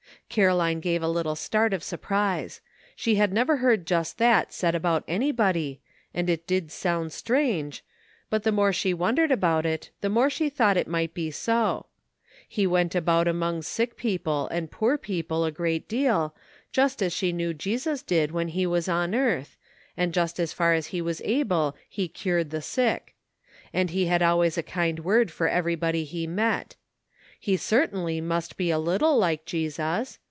Caroline 0.29 0.79
gave 0.79 1.03
a 1.03 1.09
little 1.09 1.35
start 1.35 1.73
of 1.73 1.83
surprise. 1.83 2.61
She 2.95 3.15
had 3.15 3.33
never 3.33 3.57
heard 3.57 3.85
just 3.85 4.17
that 4.17 4.53
said 4.53 4.73
about 4.73 5.03
anybody, 5.05 5.81
and 6.13 6.29
it 6.29 6.47
did 6.47 6.71
sound 6.71 7.11
strange, 7.11 7.83
but 8.29 8.43
the 8.43 8.51
more 8.53 8.71
she 8.71 8.93
won 8.93 9.17
dered 9.17 9.29
about 9.29 9.65
it 9.65 9.89
the 9.99 10.07
more 10.07 10.29
she 10.29 10.49
thought 10.49 10.77
it 10.77 10.87
might 10.87 11.13
be 11.13 11.25
MACHINES 11.27 11.49
AND 11.49 11.53
NEWS. 11.53 11.85
259 12.49 12.49
SO. 12.49 12.49
He 12.49 12.65
went 12.65 12.95
about 12.95 13.27
among 13.27 13.61
sick 13.61 13.97
people 13.97 14.47
and 14.51 14.71
poor 14.71 14.97
people 14.97 15.43
a 15.43 15.51
great 15.51 15.89
deal, 15.89 16.33
just 16.71 17.03
as 17.03 17.11
she 17.11 17.33
knew 17.33 17.53
Jesus 17.53 18.01
did 18.01 18.31
when 18.31 18.47
he 18.47 18.65
was 18.65 18.87
on 18.87 19.13
earth, 19.13 19.57
and 19.97 20.13
just 20.13 20.39
as 20.39 20.53
far 20.53 20.71
as 20.73 20.87
he 20.87 21.01
was 21.01 21.21
able 21.25 21.75
he 21.89 22.07
cured 22.07 22.51
the 22.51 22.61
sick; 22.61 23.15
and 23.73 23.89
he 23.89 24.05
had 24.05 24.21
always 24.21 24.57
a 24.57 24.63
kind 24.63 24.99
word 24.99 25.29
for 25.29 25.49
everybody 25.49 26.05
he 26.05 26.25
met. 26.25 26.77
He 27.37 27.57
certainly 27.57 28.21
must 28.21 28.55
be 28.55 28.69
a 28.69 28.77
little 28.79 29.17
like 29.17 29.45
Jesus. 29.45 30.19